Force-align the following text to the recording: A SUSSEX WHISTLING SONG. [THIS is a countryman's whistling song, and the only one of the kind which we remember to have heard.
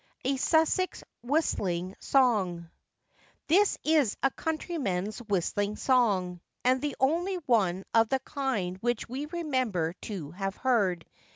A 0.25 0.35
SUSSEX 0.35 1.03
WHISTLING 1.21 1.93
SONG. 1.99 2.71
[THIS 3.45 3.77
is 3.83 4.17
a 4.23 4.31
countryman's 4.31 5.19
whistling 5.19 5.75
song, 5.75 6.41
and 6.65 6.81
the 6.81 6.95
only 6.99 7.35
one 7.45 7.83
of 7.93 8.09
the 8.09 8.17
kind 8.21 8.77
which 8.79 9.07
we 9.07 9.27
remember 9.27 9.93
to 10.09 10.31
have 10.31 10.55
heard. 10.57 11.05